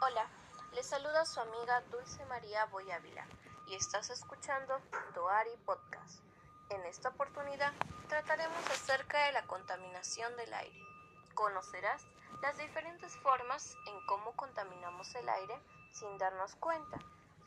[0.00, 0.28] Hola,
[0.74, 3.26] les saluda su amiga Dulce María Boyávila
[3.66, 4.80] y estás escuchando
[5.12, 6.20] Doari Podcast.
[6.70, 7.72] En esta oportunidad
[8.08, 10.80] trataremos acerca de la contaminación del aire.
[11.34, 12.06] Conocerás
[12.42, 15.58] las diferentes formas en cómo contaminamos el aire
[15.90, 16.98] sin darnos cuenta,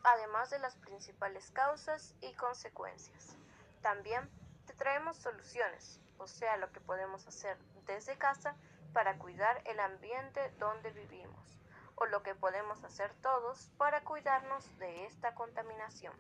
[0.04, 3.38] además de las principales causas y consecuencias.
[3.82, 4.30] También
[4.66, 8.58] te traemos soluciones, o sea, lo que podemos hacer desde casa
[8.92, 11.61] para cuidar el ambiente donde vivimos
[12.02, 16.16] o lo que podemos hacer todos para cuidarnos de esta contaminación.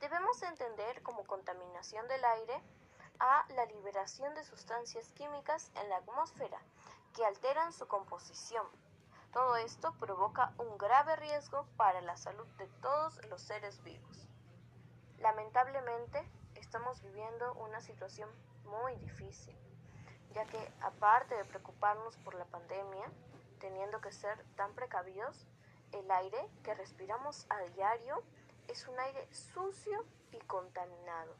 [0.00, 2.60] Debemos entender como contaminación del aire
[3.20, 6.60] a la liberación de sustancias químicas en la atmósfera
[7.16, 8.66] que alteran su composición.
[9.32, 14.28] Todo esto provoca un grave riesgo para la salud de todos los seres vivos.
[15.20, 16.22] Lamentablemente,
[16.56, 18.28] estamos viviendo una situación
[18.64, 19.56] muy difícil,
[20.34, 23.10] ya que aparte de preocuparnos por la pandemia,
[23.60, 25.46] teniendo que ser tan precavidos,
[25.92, 28.22] el aire que respiramos a diario
[28.68, 31.36] es un aire sucio y contaminado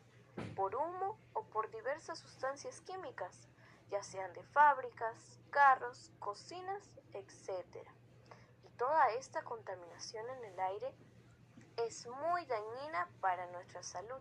[0.55, 3.49] por humo o por diversas sustancias químicas,
[3.91, 7.65] ya sean de fábricas, carros, cocinas, etc.
[8.65, 10.95] Y toda esta contaminación en el aire
[11.77, 14.21] es muy dañina para nuestra salud.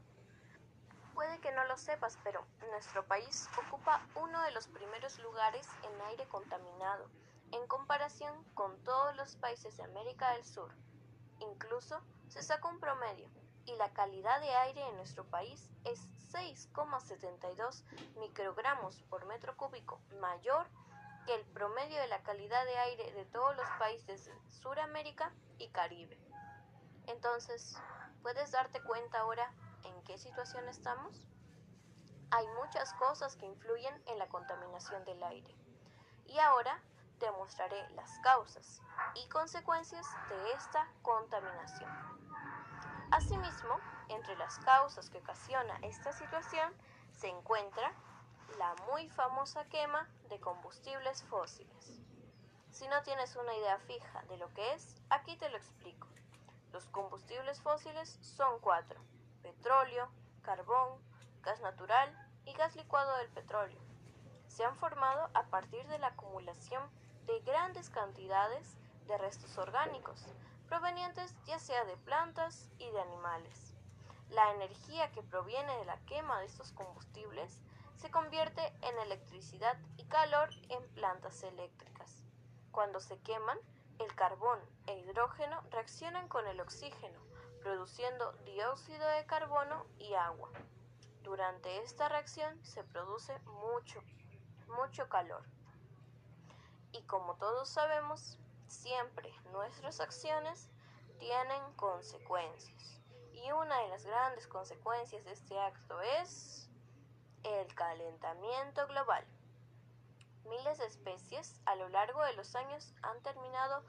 [1.13, 6.02] Puede que no lo sepas, pero nuestro país ocupa uno de los primeros lugares en
[6.03, 7.09] aire contaminado
[7.52, 10.72] en comparación con todos los países de América del Sur.
[11.39, 13.30] Incluso se saca un promedio
[13.66, 16.00] y la calidad de aire en nuestro país es
[16.33, 17.83] 6,72
[18.19, 20.67] microgramos por metro cúbico mayor
[21.25, 25.69] que el promedio de la calidad de aire de todos los países de Suramérica y
[25.69, 26.17] Caribe.
[27.08, 27.78] Entonces,
[28.22, 29.52] ¿puedes darte cuenta ahora
[29.84, 31.28] en qué situación estamos?
[32.31, 35.56] Hay muchas cosas que influyen en la contaminación del aire.
[36.28, 36.81] Y ahora
[37.20, 38.81] te mostraré las causas
[39.16, 41.89] y consecuencias de esta contaminación.
[43.12, 43.75] Asimismo,
[44.09, 46.74] entre las causas que ocasiona esta situación
[47.12, 47.94] se encuentra
[48.57, 52.02] la muy famosa quema de combustibles fósiles.
[52.72, 56.07] Si no tienes una idea fija de lo que es, aquí te lo explico.
[56.72, 59.01] Los combustibles fósiles son cuatro.
[59.41, 60.09] Petróleo,
[60.44, 61.00] carbón,
[61.41, 62.16] gas natural
[62.46, 63.81] y gas licuado del petróleo.
[64.47, 66.84] Se han formado a partir de la acumulación
[67.29, 68.75] de grandes cantidades
[69.06, 70.25] de restos orgánicos,
[70.67, 73.75] provenientes ya sea de plantas y de animales.
[74.31, 77.62] La energía que proviene de la quema de estos combustibles
[77.97, 82.23] se convierte en electricidad y calor en plantas eléctricas.
[82.72, 83.59] Cuando se queman,
[84.00, 87.19] el carbón e hidrógeno reaccionan con el oxígeno,
[87.62, 90.50] produciendo dióxido de carbono y agua.
[91.22, 94.01] Durante esta reacción se produce mucho,
[94.68, 95.44] mucho calor.
[96.91, 100.69] Y como todos sabemos, siempre nuestras acciones
[101.19, 103.00] tienen consecuencias.
[103.33, 106.69] Y una de las grandes consecuencias de este acto es
[107.44, 109.25] el calentamiento global.
[110.45, 113.83] Miles de especies a lo largo de los años han terminado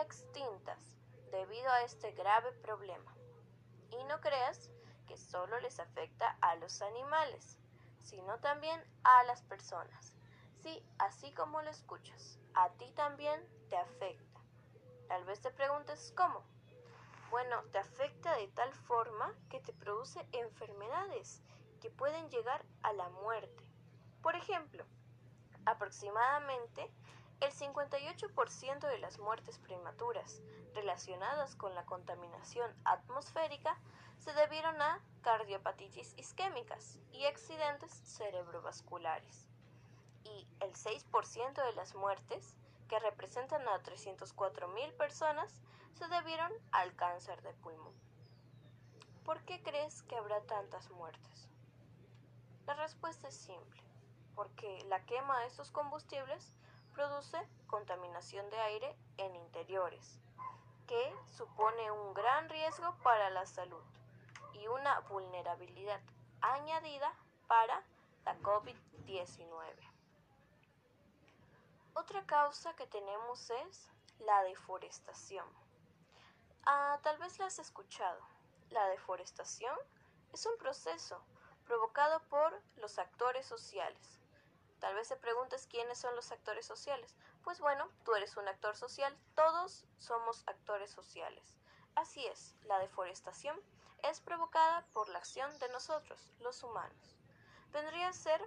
[0.00, 0.96] extintas
[1.30, 3.14] debido a este grave problema.
[3.90, 4.70] Y no creas
[5.06, 7.58] que solo les afecta a los animales,
[8.00, 10.17] sino también a las personas.
[10.62, 14.40] Sí, así como lo escuchas, a ti también te afecta.
[15.06, 16.42] Tal vez te preguntes cómo.
[17.30, 21.42] Bueno, te afecta de tal forma que te produce enfermedades
[21.80, 23.62] que pueden llegar a la muerte.
[24.20, 24.84] Por ejemplo,
[25.64, 26.90] aproximadamente
[27.40, 30.42] el 58% de las muertes prematuras
[30.74, 33.78] relacionadas con la contaminación atmosférica
[34.18, 39.48] se debieron a cardiopatitis isquémicas y accidentes cerebrovasculares
[40.24, 42.56] y el 6% de las muertes,
[42.88, 45.60] que representan a 304.000 personas,
[45.94, 47.94] se debieron al cáncer de pulmón.
[49.24, 51.48] ¿Por qué crees que habrá tantas muertes?
[52.66, 53.82] La respuesta es simple,
[54.34, 56.52] porque la quema de estos combustibles
[56.94, 60.18] produce contaminación de aire en interiores,
[60.86, 63.82] que supone un gran riesgo para la salud
[64.54, 66.00] y una vulnerabilidad
[66.40, 67.12] añadida
[67.46, 67.82] para
[68.24, 69.97] la COVID-19.
[71.98, 73.90] Otra causa que tenemos es
[74.20, 75.44] la deforestación.
[76.64, 78.20] Ah, tal vez la has escuchado.
[78.70, 79.76] La deforestación
[80.32, 81.20] es un proceso
[81.66, 84.20] provocado por los actores sociales.
[84.78, 87.16] Tal vez te preguntes quiénes son los actores sociales.
[87.42, 91.56] Pues bueno, tú eres un actor social, todos somos actores sociales.
[91.96, 93.60] Así es, la deforestación
[94.04, 97.16] es provocada por la acción de nosotros, los humanos.
[97.72, 98.40] Vendría a ser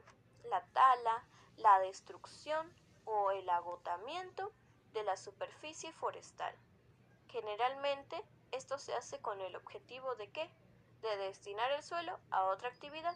[0.45, 1.25] la tala,
[1.57, 2.73] la destrucción
[3.05, 4.51] o el agotamiento
[4.93, 6.53] de la superficie forestal.
[7.27, 10.49] Generalmente, esto se hace con el objetivo de qué?
[11.01, 13.15] De destinar el suelo a otra actividad.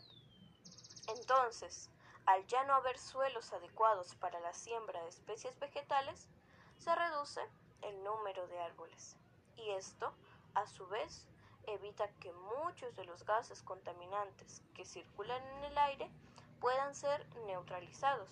[1.07, 1.89] Entonces,
[2.25, 6.29] al ya no haber suelos adecuados para la siembra de especies vegetales,
[6.77, 7.41] se reduce
[7.81, 9.17] el número de árboles.
[9.57, 10.13] Y esto,
[10.53, 11.27] a su vez,
[11.67, 16.09] evita que muchos de los gases contaminantes que circulan en el aire
[16.59, 18.29] puedan ser neutralizados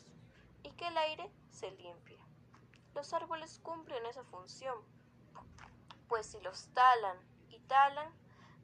[0.63, 2.19] y que el aire se limpie.
[2.95, 4.77] Los árboles cumplen esa función,
[6.07, 7.17] pues si los talan
[7.49, 8.11] y talan,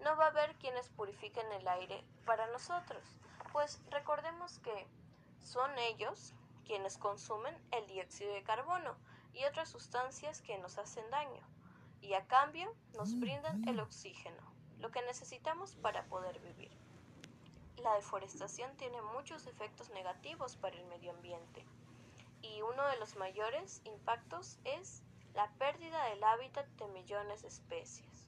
[0.03, 3.03] no va a haber quienes purifiquen el aire para nosotros,
[3.51, 4.87] pues recordemos que
[5.39, 6.33] son ellos
[6.65, 8.95] quienes consumen el dióxido de carbono
[9.33, 11.41] y otras sustancias que nos hacen daño,
[12.01, 14.41] y a cambio nos brindan el oxígeno,
[14.79, 16.71] lo que necesitamos para poder vivir.
[17.77, 21.65] La deforestación tiene muchos efectos negativos para el medio ambiente,
[22.41, 25.03] y uno de los mayores impactos es
[25.33, 28.27] la pérdida del hábitat de millones de especies.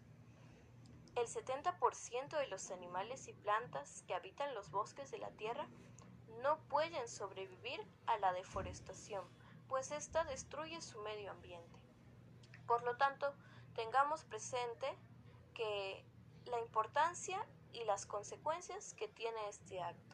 [1.16, 5.68] El 70% de los animales y plantas que habitan los bosques de la Tierra
[6.42, 9.26] no pueden sobrevivir a la deforestación,
[9.68, 11.80] pues ésta destruye su medio ambiente.
[12.66, 13.34] Por lo tanto,
[13.76, 14.88] tengamos presente
[15.54, 16.06] que
[16.46, 20.11] la importancia y las consecuencias que tiene este acto.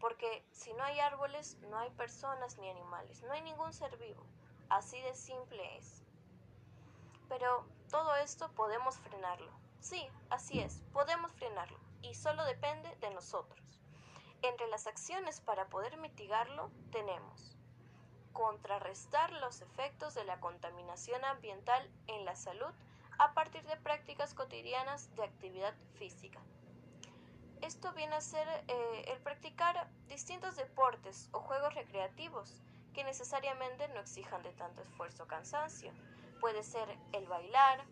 [0.00, 4.24] Porque si no hay árboles, no hay personas ni animales, no hay ningún ser vivo.
[4.68, 6.02] Así de simple es.
[7.28, 9.52] Pero todo esto podemos frenarlo.
[9.80, 11.78] Sí, así es, podemos frenarlo.
[12.02, 13.80] Y solo depende de nosotros.
[14.42, 17.56] Entre las acciones para poder mitigarlo tenemos
[18.32, 22.72] contrarrestar los efectos de la contaminación ambiental en la salud
[23.18, 26.40] a partir de prácticas cotidianas de actividad física.
[27.62, 32.62] Esto viene a ser eh, el practicar distintos deportes o juegos recreativos
[32.94, 35.92] que necesariamente no exijan de tanto esfuerzo o cansancio.
[36.40, 37.84] Puede ser el bailar,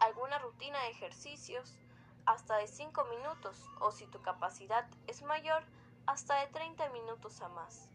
[0.00, 1.78] alguna rutina de ejercicios,
[2.26, 5.64] hasta de 5 minutos o si tu capacidad es mayor,
[6.06, 7.88] hasta de 30 minutos a más.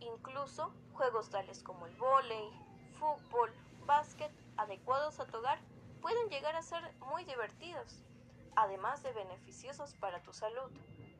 [0.00, 2.50] Incluso juegos tales como el vóley,
[2.98, 3.50] fútbol,
[3.86, 5.58] básquet, adecuados a tu hogar,
[6.02, 8.02] pueden llegar a ser muy divertidos,
[8.56, 10.70] además de beneficiosos para tu salud,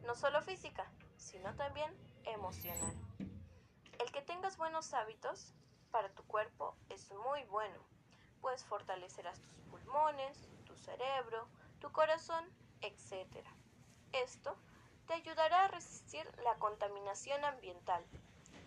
[0.06, 1.92] no solo física, sino también
[2.24, 2.94] emocional.
[3.98, 5.54] El que tengas buenos hábitos
[5.90, 7.78] para tu cuerpo es muy bueno,
[8.40, 11.48] pues fortalecerás tus pulmones, tu cerebro,
[11.80, 12.44] tu corazón,
[12.80, 13.46] etc.
[14.12, 14.56] Esto
[15.06, 18.04] te ayudará a resistir la contaminación ambiental,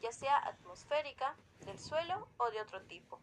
[0.02, 1.36] ya sea atmosférica,
[1.66, 3.20] del suelo o de otro tipo.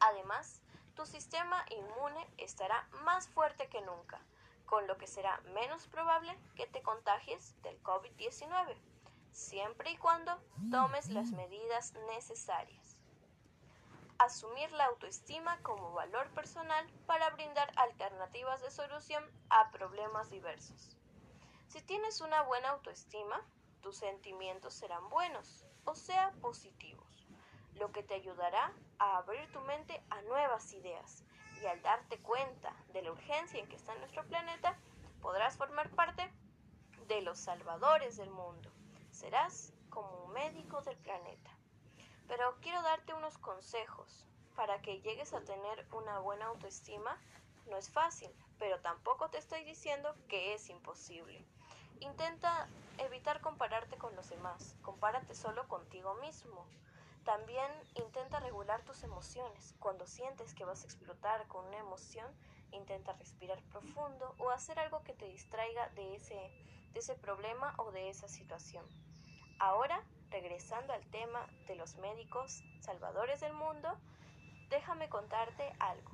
[0.00, 0.62] Además,
[0.94, 4.20] tu sistema inmune estará más fuerte que nunca,
[4.68, 8.76] con lo que será menos probable que te contagies del COVID-19,
[9.32, 10.38] siempre y cuando
[10.70, 12.98] tomes las medidas necesarias
[14.18, 20.96] asumir la autoestima como valor personal para brindar alternativas de solución a problemas diversos.
[21.68, 23.40] Si tienes una buena autoestima,
[23.80, 27.28] tus sentimientos serán buenos, o sea, positivos,
[27.74, 31.24] lo que te ayudará a abrir tu mente a nuevas ideas
[31.62, 34.76] y al darte cuenta de la urgencia en que está nuestro planeta,
[35.20, 36.30] podrás formar parte
[37.06, 38.70] de los salvadores del mundo.
[39.10, 41.50] Serás como un médico del planeta.
[42.28, 47.18] Pero quiero darte unos consejos para que llegues a tener una buena autoestima.
[47.66, 51.44] No es fácil, pero tampoco te estoy diciendo que es imposible.
[52.00, 56.66] Intenta evitar compararte con los demás, compárate solo contigo mismo.
[57.24, 59.74] También intenta regular tus emociones.
[59.78, 62.26] Cuando sientes que vas a explotar con una emoción,
[62.72, 66.34] intenta respirar profundo o hacer algo que te distraiga de ese,
[66.92, 68.84] de ese problema o de esa situación.
[69.58, 73.88] Ahora regresando al tema de los médicos salvadores del mundo,
[74.70, 76.10] déjame contarte algo.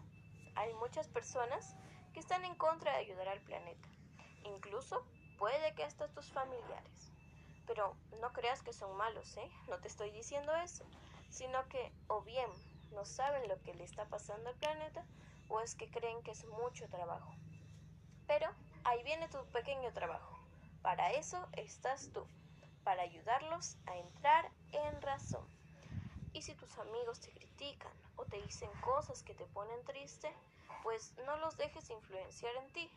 [0.54, 1.76] Hay muchas personas
[2.12, 3.88] que están en contra de ayudar al planeta.
[4.44, 5.04] Incluso
[5.38, 7.13] puede que hasta tus familiares.
[7.66, 9.50] Pero no creas que son malos, ¿eh?
[9.68, 10.84] No te estoy diciendo eso,
[11.30, 12.50] sino que o bien
[12.92, 15.04] no saben lo que le está pasando al planeta
[15.48, 17.34] o es que creen que es mucho trabajo.
[18.26, 18.48] Pero
[18.84, 20.38] ahí viene tu pequeño trabajo.
[20.82, 22.26] Para eso estás tú
[22.84, 25.44] para ayudarlos a entrar en razón.
[26.32, 30.32] Y si tus amigos te critican o te dicen cosas que te ponen triste,
[30.82, 32.90] pues no los dejes influenciar en ti.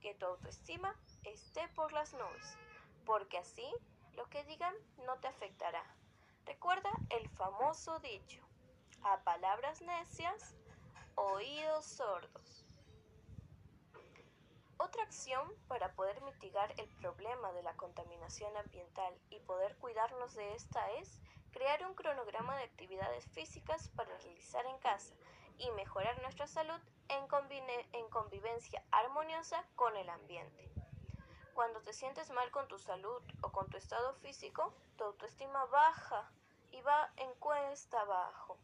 [0.00, 2.56] Que tu autoestima esté por las nubes,
[3.04, 3.66] porque así
[4.18, 4.74] lo que digan
[5.06, 5.84] no te afectará.
[6.44, 8.42] Recuerda el famoso dicho,
[9.04, 10.56] a palabras necias,
[11.14, 12.66] oídos sordos.
[14.76, 20.54] Otra acción para poder mitigar el problema de la contaminación ambiental y poder cuidarnos de
[20.54, 21.20] esta es
[21.52, 25.14] crear un cronograma de actividades físicas para realizar en casa
[25.58, 27.24] y mejorar nuestra salud en,
[27.92, 30.77] en convivencia armoniosa con el ambiente.
[31.58, 36.30] Cuando te sientes mal con tu salud o con tu estado físico, tu autoestima baja
[36.70, 38.56] y va en cuesta abajo.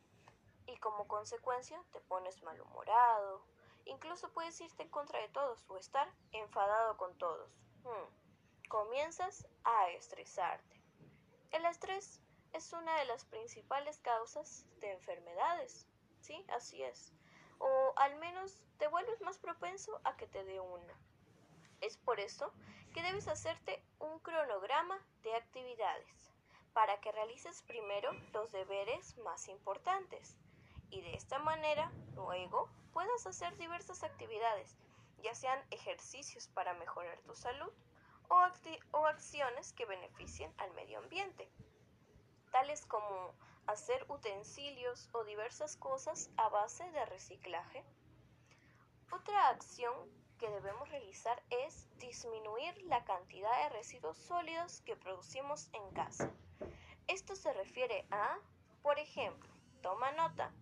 [0.69, 3.43] Y como consecuencia te pones malhumorado.
[3.87, 7.51] Incluso puedes irte en contra de todos o estar enfadado con todos.
[7.83, 8.69] Hmm.
[8.69, 10.81] Comienzas a estresarte.
[11.51, 12.21] El estrés
[12.53, 15.89] es una de las principales causas de enfermedades.
[16.21, 17.13] Sí, así es.
[17.59, 20.95] O al menos te vuelves más propenso a que te dé una.
[21.81, 22.53] Es por eso
[22.95, 26.33] que debes hacerte un cronograma de actividades
[26.73, 30.37] para que realices primero los deberes más importantes
[30.91, 34.77] y de esta manera luego puedas hacer diversas actividades,
[35.23, 37.73] ya sean ejercicios para mejorar tu salud
[38.29, 41.51] o, acciones que beneficien al medio ambiente,
[42.53, 43.35] tales como
[43.67, 47.85] hacer utensilios o diversas cosas a base de reciclaje.
[49.11, 49.93] Otra acción
[50.39, 56.31] que debemos realizar es disminuir la cantidad de residuos sólidos que producimos en casa.
[57.07, 58.39] Esto se refiere a,
[58.83, 59.51] por ejemplo,
[59.83, 60.53] toma nota,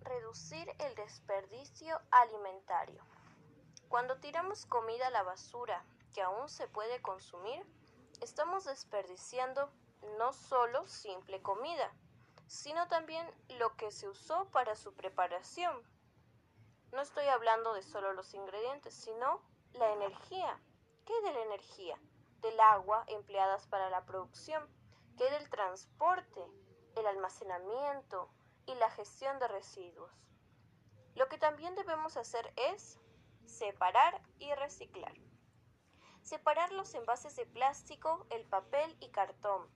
[0.00, 3.02] reducir el desperdicio alimentario.
[3.88, 7.64] Cuando tiramos comida a la basura que aún se puede consumir,
[8.20, 9.70] estamos desperdiciando
[10.18, 11.92] no solo simple comida,
[12.46, 13.26] sino también
[13.58, 15.82] lo que se usó para su preparación,
[16.92, 19.40] no estoy hablando de solo los ingredientes, sino
[19.74, 20.60] la energía.
[21.06, 21.96] ¿Qué de la energía?
[22.40, 24.68] Del agua empleadas para la producción.
[25.16, 26.44] ¿Qué del transporte,
[26.96, 28.30] el almacenamiento
[28.66, 30.10] y la gestión de residuos?
[31.14, 32.98] Lo que también debemos hacer es
[33.44, 35.14] separar y reciclar.
[36.22, 39.68] Separar los envases de plástico, el papel y cartón,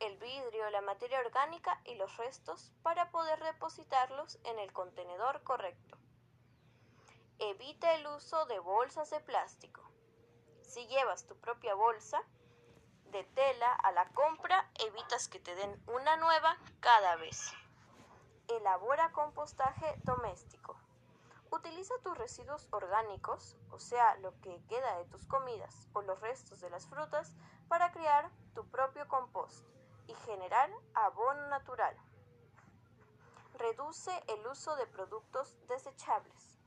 [0.00, 5.97] el vidrio, la materia orgánica y los restos para poder depositarlos en el contenedor correcto.
[7.40, 9.80] Evita el uso de bolsas de plástico.
[10.62, 12.20] Si llevas tu propia bolsa
[13.12, 17.52] de tela a la compra, evitas que te den una nueva cada vez.
[18.48, 20.76] Elabora compostaje doméstico.
[21.52, 26.60] Utiliza tus residuos orgánicos, o sea, lo que queda de tus comidas o los restos
[26.60, 27.32] de las frutas,
[27.68, 29.64] para crear tu propio compost
[30.08, 31.96] y generar abono natural.
[33.54, 36.57] Reduce el uso de productos desechables.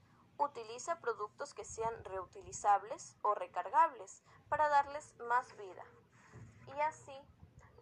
[0.41, 5.83] Utiliza productos que sean reutilizables o recargables para darles más vida.
[6.75, 7.15] Y así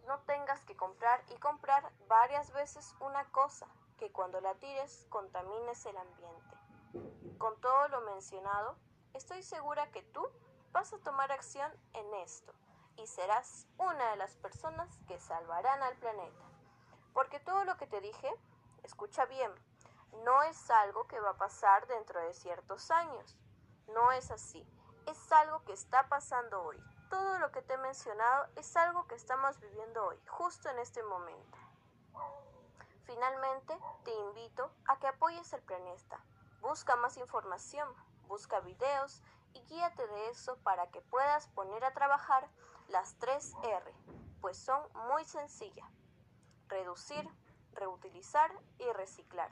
[0.07, 3.65] no tengas que comprar y comprar varias veces una cosa
[3.97, 7.37] que cuando la tires contamines el ambiente.
[7.37, 8.75] Con todo lo mencionado,
[9.13, 10.27] estoy segura que tú
[10.73, 12.51] vas a tomar acción en esto
[12.97, 16.43] y serás una de las personas que salvarán al planeta.
[17.13, 18.29] Porque todo lo que te dije,
[18.83, 19.49] escucha bien,
[20.23, 23.37] no es algo que va a pasar dentro de ciertos años.
[23.87, 24.65] No es así.
[25.07, 26.77] Es algo que está pasando hoy.
[27.09, 31.01] Todo lo que te he mencionado es algo que estamos viviendo hoy, justo en este
[31.03, 31.57] momento.
[33.05, 36.23] Finalmente, te invito a que apoyes el planeta.
[36.61, 37.91] Busca más información,
[38.27, 39.23] busca videos
[39.53, 42.47] y guíate de eso para que puedas poner a trabajar
[42.89, 43.93] las tres R,
[44.41, 45.89] pues son muy sencillas.
[46.67, 47.27] Reducir,
[47.73, 49.51] reutilizar y reciclar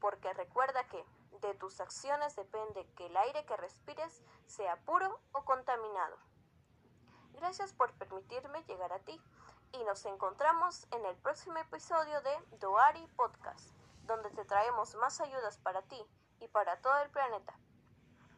[0.00, 1.04] porque recuerda que
[1.40, 6.16] de tus acciones depende que el aire que respires sea puro o contaminado.
[7.32, 9.20] Gracias por permitirme llegar a ti
[9.72, 13.70] y nos encontramos en el próximo episodio de Doari Podcast,
[14.04, 16.04] donde te traemos más ayudas para ti
[16.40, 17.54] y para todo el planeta.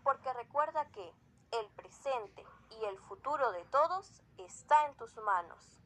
[0.02, 1.14] Porque recuerda que
[1.52, 5.79] el presente y el futuro de todos está en tus manos.